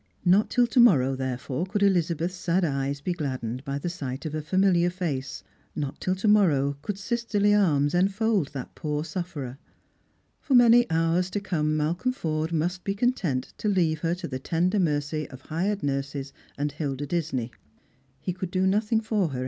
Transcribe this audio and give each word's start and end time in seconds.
Not 0.25 0.49
till 0.49 0.65
to 0.65 0.79
morrow 0.79 1.15
therefore 1.15 1.67
could 1.67 1.83
Elizabeth's 1.83 2.33
sad 2.33 2.65
eyes 2.65 3.01
be 3.01 3.13
glad 3.13 3.41
dened 3.41 3.63
by 3.63 3.77
the 3.77 3.87
sight 3.87 4.25
of 4.25 4.33
a 4.33 4.41
familiar 4.41 4.89
face, 4.89 5.43
not 5.75 6.01
till 6.01 6.15
to 6.15 6.27
morrow 6.27 6.75
could 6.81 6.95
fiiflterly 6.95 7.55
arms 7.55 7.93
enibld 7.93 8.49
that 8.53 8.73
poor 8.73 9.03
suffei 9.03 9.43
er. 9.51 9.57
For 10.39 10.55
many 10.55 10.89
hours 10.89 11.29
to 11.29 11.39
come 11.39 11.77
Malcolm 11.77 12.13
Forde 12.13 12.49
nnr 12.49 12.71
j 12.77 12.81
be 12.83 12.95
content 12.95 13.53
to 13.59 13.67
leave 13.69 13.99
her 13.99 14.15
to 14.15 14.27
the 14.27 14.39
tender 14.39 14.79
mercy 14.79 15.27
»f 15.29 15.39
hired 15.41 15.83
nurses 15.83 16.33
apd 16.57 16.71
Hilda 16.71 17.05
Disney. 17.05 17.51
He 18.19 18.33
could 18.33 18.49
do 18.49 18.65
nothing 18.65 19.01
for 19.01 19.05
her 19.05 19.05
Strangers 19.05 19.21
and 19.21 19.29
Pilgrims. 19.33 19.39